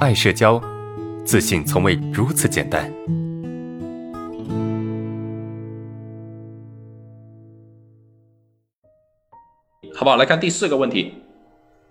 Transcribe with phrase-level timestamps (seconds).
[0.00, 0.58] 爱社交，
[1.26, 2.90] 自信从未如此简单。
[9.94, 10.16] 好不好？
[10.16, 11.12] 来看第四个问题。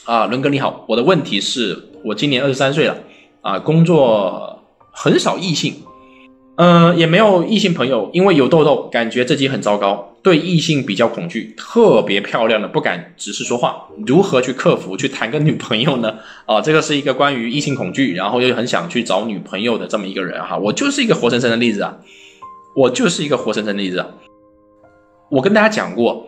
[0.05, 2.97] 啊，伦哥你好，我的问题是我今年二十三岁了，
[3.41, 5.75] 啊，工作很少异性，
[6.61, 16.15] 嗯，也没有异性朋友，因为有痘痘，感觉自己很糟糕，对异性比较恐惧，特别漂亮的不敢直视说话，如何去克服，去谈个女朋友呢？
[16.45, 21.97] 啊，这个是一个关于异性恐惧，然后又很想去找女朋友的这么一个人哈，我就是一个活生生的例子啊，
[22.75, 24.07] 我就是一个活生生的例子啊，
[25.31, 26.27] 我跟大家讲过。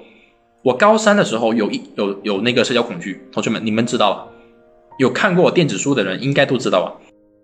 [0.63, 4.27] 我高三的时候有一有有那个社交恐惧，同学们你们知道吧？
[4.99, 6.93] 有看过我电子书的人应该都知道吧？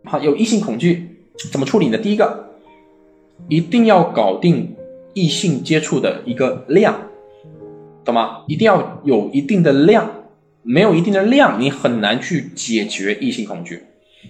[0.10, 1.18] 好，有异性恐惧
[1.52, 1.98] 怎么处理呢？
[1.98, 2.47] 第一个，
[3.48, 4.76] 一定要搞定
[5.14, 6.96] 异性接触的一个量，
[8.04, 8.44] 懂吗？
[8.48, 10.10] 一定要有一定的量，
[10.64, 13.84] 没有一定的量，你很难去解决异性恐惧。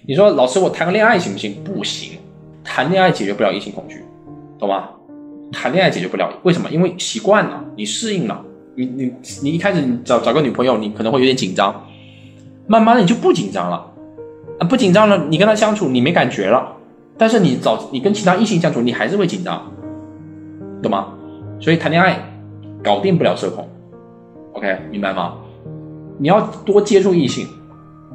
[0.06, 1.54] 你说老师，我谈个恋爱行不行？
[1.64, 2.18] 不行，
[2.62, 4.04] 谈恋爱解决不了异性恐惧，
[4.58, 4.90] 懂吗？
[5.50, 6.70] 谈恋爱解决不了，为什么？
[6.70, 8.44] 因为习惯了，你适应了。
[8.76, 11.84] 你你你一开始你找找个女朋友，你可能会有点紧张，
[12.66, 13.90] 慢慢的你就不紧张了，
[14.60, 16.76] 啊不紧张了，你跟她相处你没感觉了，
[17.18, 19.70] 但是你找你跟其他异性相处，你还是会紧张，
[20.80, 21.08] 懂吗？
[21.60, 22.32] 所以谈恋爱
[22.82, 23.68] 搞定不了社恐
[24.52, 25.36] ，OK 明白吗？
[26.18, 27.46] 你要多接触异性，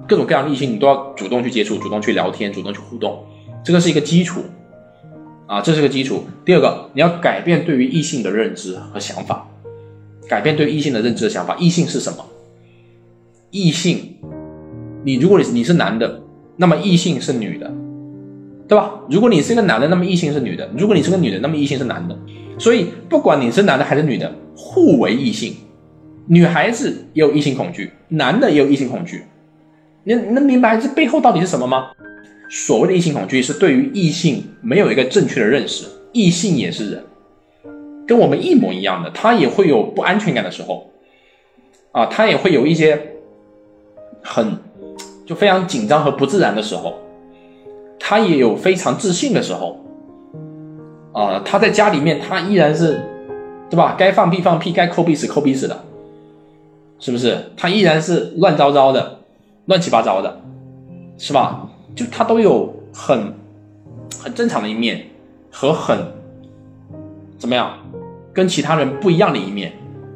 [0.07, 3.25] 各种各样的异性你都要主动去接触，主动去聊天，主动去互动，
[3.63, 4.41] 这个是一个基础，
[5.45, 6.23] 啊这是个基础。
[6.45, 9.47] 第二个，你要改变对于异性的认知和想法。
[10.29, 12.25] 改变对异性的认知的想法，异性是什么？
[13.51, 14.15] 异性，
[15.03, 16.21] 你如果你你是男的，
[16.55, 17.69] 那么异性是女的，
[18.67, 18.92] 对吧？
[19.09, 22.17] 如果你是一个男的，那么异性是女的；如果你是个女的，那么异性是男的。
[22.58, 25.55] 所以不管你是男的还是女的，互为异性。
[26.28, 29.23] 女孩子也有异性恐惧，男的也有异性恐惧。
[30.05, 31.92] 你能明白这背后到底是什么吗？
[32.50, 37.03] 所谓的异性恐惧是对于异性没有一个正确的认识，异性也是人。
[38.05, 40.92] 跟我们一模一样的，他也会有不安全感的时候，
[41.92, 43.02] 啊，他也会有一些
[44.21, 44.58] 很
[45.26, 46.93] 就非常紧张和不自然的时候，
[48.05, 49.77] 他也有非常自信的时候，
[51.14, 53.02] 啊，他在家里面他依然是，
[53.69, 53.95] 对吧？
[53.97, 55.86] 该放屁放屁，该抠鼻屎抠鼻屎的，
[56.99, 57.37] 是不是？
[57.55, 59.19] 他依然是乱糟糟的，
[59.67, 60.42] 乱七八糟的，
[61.17, 61.69] 是吧？
[61.95, 63.33] 就他都有很
[64.21, 65.05] 很正常的一面
[65.49, 65.97] 和很
[67.37, 67.71] 怎么样？
[68.33, 69.71] 跟其他人不一样的一面，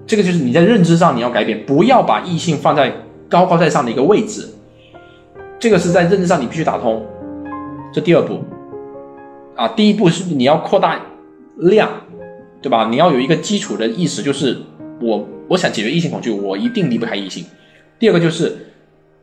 [0.05, 2.91] 这个就是你在认知上你要改变，不要把异性放在
[3.29, 4.49] 高高在上的一个位置，
[5.57, 7.01] 这个是在认知上你必须打通。
[7.93, 8.43] 这第二步，
[9.55, 11.01] 啊，第一步是你要扩大
[11.55, 11.89] 量，
[12.61, 12.87] 对吧？
[12.89, 14.57] 你要有一个基础的意识，就是
[15.01, 17.45] 我我想解决异性恐惧，我一定离不开异性。
[17.97, 18.73] 第二个就是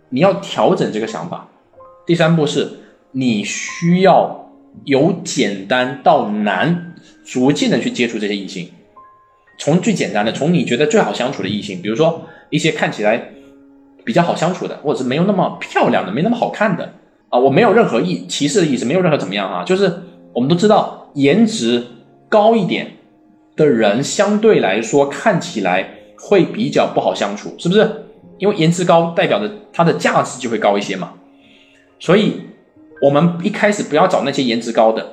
[0.08, 1.48] 你要调整这个想法。
[2.06, 2.69] 第三步是
[3.12, 4.50] 你需要
[4.84, 8.70] 由简单到难，逐渐的去接触这些异性。
[9.58, 13.30] 从最简单的，从你觉得最好相处的异性，比如说一些看起来
[14.04, 16.92] 比较好相处的，或者是没有那么漂亮的、没那么好看的
[17.34, 19.93] 啊，我没有任何意歧视的意思，没有任何怎么样啊，就是
[20.33, 21.84] 我们都知道，颜值
[22.28, 22.93] 高一点
[23.56, 28.05] 的人相对来说看起来会比较不好相处，是不是？
[28.39, 31.15] 因为颜值高代表着它的价值就会高一些嘛，
[31.99, 32.41] 所以
[33.03, 35.05] 我们一开始不要找那些颜值高的，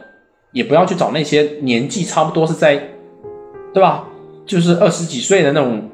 [0.51, 2.89] 也不要去找那些年纪差不多是在，
[3.73, 4.07] 对吧？
[4.45, 5.89] 就是二十几岁的那种，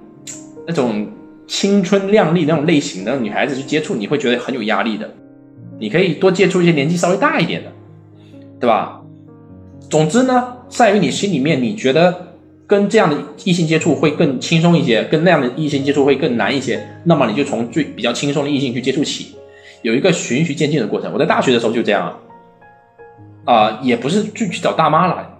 [0.68, 1.08] 那种
[1.48, 5.09] 青春靓丽那种类型的女孩子去接触，你会觉得很有压力的。
[5.80, 7.72] 你可以多接触一些年纪稍微大一点的，
[8.60, 9.02] 对吧？
[9.90, 12.34] 总之呢，在于你心里面，你觉得
[12.66, 19.36] 跟这样的异性接触会更轻松一些，跟那样的异性接触会更难一些，那么你就从最比较轻松的异性去接触起，
[19.82, 21.12] 有一个循序渐进的过程。
[21.14, 22.18] 我在大学的时候就这样，
[23.46, 25.34] 啊，也不是去去找大妈了。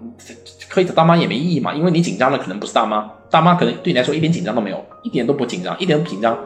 [0.70, 6.38] 可以找大妈也没意义嘛，因为你紧张的可能不是大妈，大妈可能对你来说一点紧张都没有，一点都不紧张，一点都不紧张，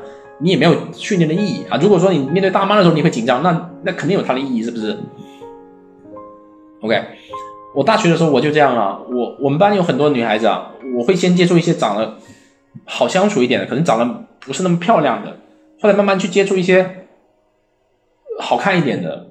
[0.41, 1.77] 你也没有训练的意义啊。
[1.81, 4.97] 如果说你面对大妈的时候你会紧张，那那肯定有它的意义，是不是
[6.81, 7.01] ？OK，
[7.75, 12.17] 我大学的时候我就这样啊，我我们班有很多女孩子啊，我会先接触一些长得
[12.85, 15.37] 好相处一点的，可能长得不是那么漂亮的，
[15.79, 17.07] 后来慢慢去接触一些
[18.39, 19.27] 好看一点的，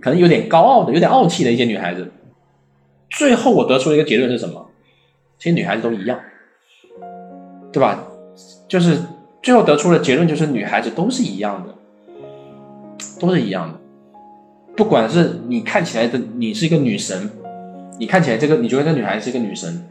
[0.00, 2.12] 可能有点高傲的、有点傲气的一些女孩子。
[3.10, 4.66] 最后我得出了一个结论是什么？
[5.38, 6.18] 其实女孩子都一样，
[7.72, 8.04] 对吧？
[8.68, 8.98] 就是
[9.42, 11.74] 最后得出的结论就是女孩子都是一样的，
[13.20, 13.78] 都是一样的。
[14.76, 17.30] 不管是你看起来的你是一个女神，
[17.98, 19.84] 你看起来这个你觉得这个女孩是一个女神，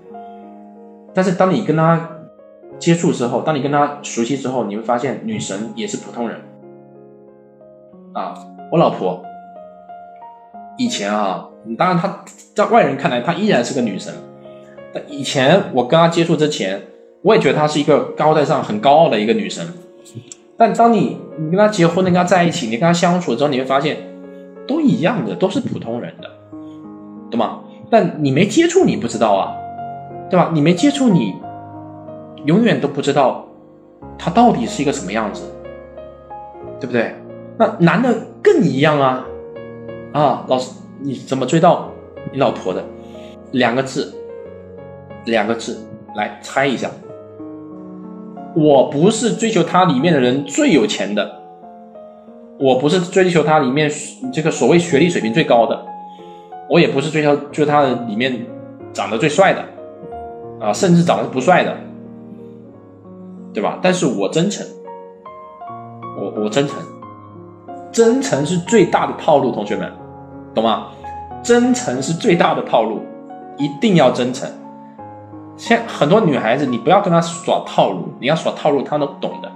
[1.13, 2.09] 但是当你跟她
[2.79, 6.39] 接触之后，当你跟她熟悉之后，你会发现女神也是普通人。
[8.13, 8.33] 啊，
[8.71, 9.23] 我老婆
[10.77, 12.23] 以前啊，当然她
[12.53, 14.13] 在外人看来她依然是个女神，
[14.93, 16.81] 但以前我跟她接触之前，
[17.21, 19.65] 我也觉得她是一个高在上、很高傲的一个女神。
[20.57, 23.97] 但当你你跟她结婚，你跟她在一起，你跟她相处之后，你会发现
[24.67, 26.29] 都一样的，都是普通人的，
[27.29, 27.59] 对吗？
[27.89, 29.55] 但你没接触，你不知道啊，
[30.29, 30.51] 对吧？
[30.53, 31.35] 你没接触，你
[32.45, 33.47] 永远都不知道
[34.17, 35.43] 她到底是一个什么样子，
[36.79, 37.13] 对不对？
[37.57, 39.25] 那男的更一样啊，
[40.13, 40.71] 啊，老师，
[41.01, 41.91] 你怎么追到
[42.31, 42.83] 你老婆的？
[43.51, 44.13] 两个字，
[45.25, 45.77] 两个字，
[46.15, 46.89] 来猜一下。
[48.57, 51.41] 我不是追求他里面的人最有钱的，
[52.59, 53.87] 我不是追求他里面
[54.33, 55.85] 这个所谓学历水平最高的，
[56.67, 58.47] 我也不是追求就他里面
[58.91, 59.63] 长得最帅的，
[60.59, 61.77] 啊，甚至长得不帅的，
[63.53, 63.77] 对吧？
[63.79, 64.65] 但是我真诚，
[66.19, 66.77] 我我真诚。
[67.91, 69.91] 真诚是最大的套路，同学们，
[70.55, 70.87] 懂吗？
[71.43, 73.01] 真诚是最大的套路，
[73.59, 74.49] 一定要真诚。
[75.57, 79.51] 现很多女孩子，你不要跟她耍套路，你要耍套路，她能懂的。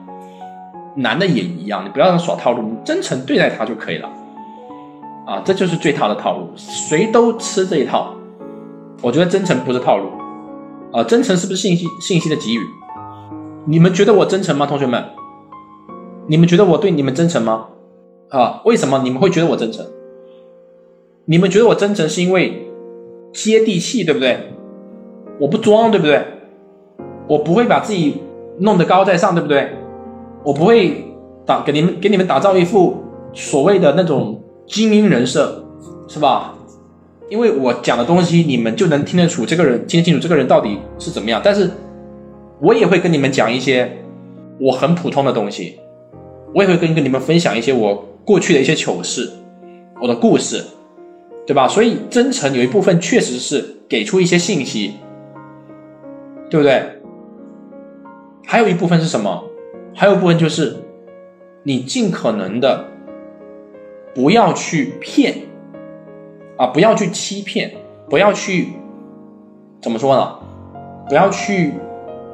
[0.96, 4.10] 男的也一样，你不要耍套路，你真诚对待她就可以了。
[5.26, 8.14] 啊，这就是最套的套路，谁都吃这一套。
[9.02, 10.10] 我觉得真诚不是套路，
[10.92, 12.60] 啊，真诚是不是信息信息的给予？
[13.66, 15.06] 你们觉得我真诚吗，同学们？
[16.28, 17.68] 你们觉得我对你们真诚吗？
[18.30, 19.86] 啊，为什么你们会觉得我真诚？
[21.26, 22.68] 你们觉得我真诚是因为
[23.32, 24.54] 接地气，对不对？
[25.42, 26.24] 我不装，对不对？
[27.28, 28.22] 我不会把自己
[28.60, 29.72] 弄得高在上，对不对？
[30.44, 31.04] 我不会
[31.48, 32.98] 打给你们给你们打造一副
[33.34, 35.66] 所谓的那种精英人设，
[36.08, 36.54] 是吧？
[37.28, 41.42] 因为我讲的东西，你们就能听得出这个人听得清楚这个人到底是怎么样。
[41.44, 41.72] 但是
[42.60, 43.92] 我也会跟你们讲一些
[44.60, 45.80] 我很普通的东西，
[46.54, 48.06] 我也会跟跟你们分享一些我。
[48.24, 49.28] 过去的一些糗事，
[50.00, 50.64] 我的故事，
[51.48, 51.68] 对吧？
[51.68, 54.94] 所以真诚有一部分确实是给出一些信息，
[56.52, 57.02] 对不对？
[58.46, 59.44] 还有一部分是什么？
[59.96, 60.76] 还有一部分就是
[61.64, 62.86] 你尽可能的
[64.14, 65.48] 不要去骗
[66.58, 67.72] 啊，不要去欺骗，
[68.10, 68.74] 不要去
[69.82, 70.36] 怎么说呢？
[71.08, 71.74] 不要去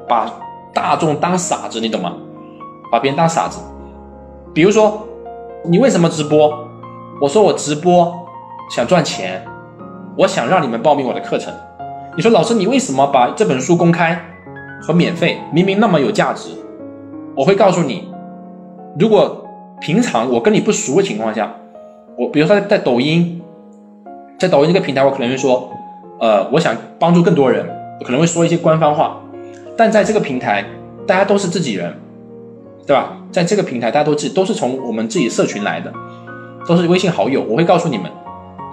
[0.08, 0.30] 把
[0.74, 2.18] 大众当傻子，你懂吗？
[2.92, 3.62] 把别人当傻子，
[4.54, 5.04] 比如说。
[5.66, 6.66] 你为什么直播？
[7.20, 8.16] 我说我直播
[8.70, 9.44] 想赚钱，
[10.16, 11.54] 我想让你们报名我的课程。
[12.18, 14.20] 你说老师，你为什么把这本书公开
[14.82, 15.38] 和免费？
[15.54, 16.50] 明明那么有价值。
[17.36, 18.10] 我会告诉你，
[18.98, 19.46] 如果
[19.80, 21.54] 平常我跟你不熟的情况下，
[22.18, 23.40] 我比如说在抖音，
[24.40, 25.70] 在抖音这个平台，我可能会说，
[26.20, 27.64] 呃，我想帮助更多人，
[28.04, 29.22] 可能会说一些官方话。
[29.78, 30.66] 但在这个平台，
[31.06, 31.94] 大家都是自己人。
[32.88, 33.16] 对吧？
[33.32, 35.94] 在这个平台，大家都自都是从我们自己社群来的，
[36.68, 37.44] 都是微信好友。
[37.44, 38.10] 我会告诉你们，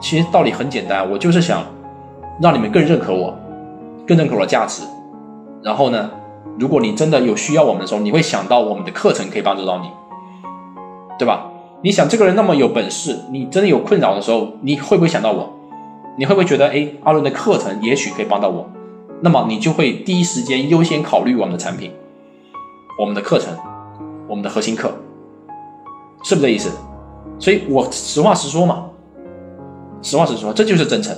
[0.01, 1.63] 其实道理很简单，我就是想
[2.41, 3.35] 让你们更认可我，
[4.07, 4.83] 更认可我的价值。
[5.63, 6.11] 然后呢，
[6.59, 9.89] 如果你真的有需要我们的时候，你会想到我们的课程可以帮助到你，
[11.19, 11.51] 对吧？
[11.83, 15.53] 你想这个人那么有本事，你真的有困扰的时候，你会不会想到我？
[16.17, 18.69] 你会不会觉得，哎，阿伦的课程也许可以帮到我？
[19.21, 21.93] 那么你就会第一时间优先考虑我们的产品，
[22.99, 23.53] 我们的课程。
[24.27, 24.91] 我们的核心课
[26.23, 26.71] 是不是这意思？
[27.39, 28.87] 所以我实话实说嘛，
[30.01, 31.15] 实话实说，这就是真诚，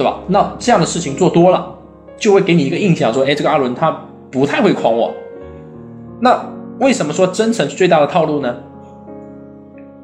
[0.00, 0.18] 对吧？
[0.28, 1.74] 那这样的事情做多了，
[2.16, 3.94] 就会给你一个印象，说，哎，这个阿伦他
[4.30, 5.12] 不太会诓我。
[6.20, 6.42] 那
[6.78, 8.56] 为什么说真诚是最大的套路呢？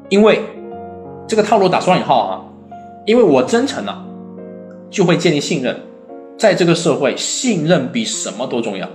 [0.09, 0.39] 因为
[1.25, 2.45] 这个套路打双引号啊，
[3.07, 4.05] 因为我真诚了，
[4.91, 5.75] 就会建立信任，
[6.37, 8.87] 在这个社会，信任比什么都重要。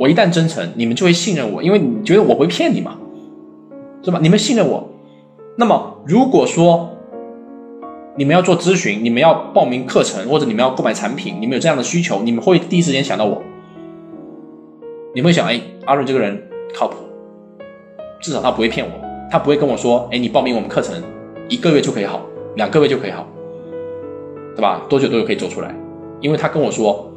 [0.00, 2.96] 我一旦真诚，你们就会信任我，因为你觉得我会骗你嘛，
[4.02, 4.18] 是吧？
[4.20, 4.88] 你们信任我，
[5.56, 6.91] 那么如果说
[8.16, 13.42] 你们要做咨询，你们要报名课程，或者你们要购买产品，你们有这样的需求，你们会第一时间想到我。
[15.14, 16.42] 你会想，哎，阿润这个人
[16.74, 16.96] 靠谱，
[18.20, 18.92] 至少他不会骗我，
[19.30, 21.02] 他不会跟我说，哎，你报名我们课程，
[21.48, 22.20] 一个月就可以好，
[22.56, 23.26] 两个月就可以好，
[24.54, 24.82] 对吧？
[24.88, 25.74] 多久都有可以做出来，
[26.20, 27.10] 因为他跟我说，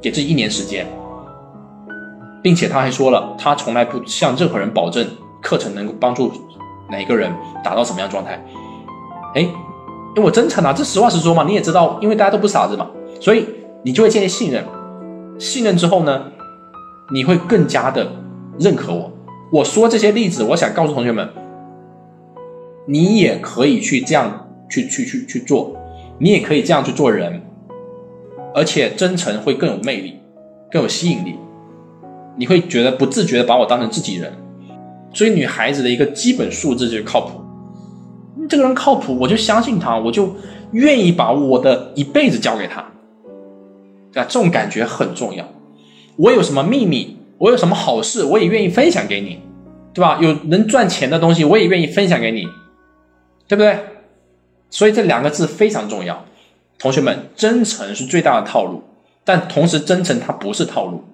[0.00, 0.86] 给自己一年时间。
[2.42, 5.06] 并且他还说了，他从来不向任何人保证
[5.42, 6.32] 课程能够帮助
[6.88, 7.30] 哪个人
[7.62, 8.42] 达到什么样状态。
[9.34, 9.46] 哎，
[10.16, 11.44] 因为我真诚啊，这实话实说嘛。
[11.44, 12.90] 你也知道，因为大家都不傻子嘛，
[13.20, 13.46] 所以
[13.84, 14.64] 你就会建立信任。
[15.38, 16.24] 信任之后呢，
[17.12, 18.06] 你会更加的
[18.58, 19.12] 认可我。
[19.52, 21.28] 我说这些例子，我想告诉同学们，
[22.86, 25.76] 你也可以去这样去去去去做，
[26.18, 27.42] 你也可以这样去做人，
[28.54, 30.20] 而且真诚会更有魅力，
[30.70, 31.34] 更有吸引力。
[32.36, 34.32] 你会觉得不自觉的把我当成自己人，
[35.12, 37.39] 所以女孩子的一个基本素质就是靠谱，
[38.48, 40.34] 这个人靠谱，我就相信他，我就
[40.72, 42.84] 愿意把我的一辈子交给他，
[44.12, 44.26] 对吧？
[44.28, 45.46] 这种感觉很重要。
[46.16, 49.40] 我有什么秘密，我有什么好事，我也愿意分享给你，
[49.92, 50.18] 对吧？
[50.20, 52.44] 有能赚钱的东西，我也愿意分享给你，
[53.48, 53.78] 对不对？
[54.70, 56.24] 所以这两个字非常重要。
[56.78, 58.82] 同学们，真诚是最大的套路，
[59.24, 61.04] 但同时真诚它不是套路，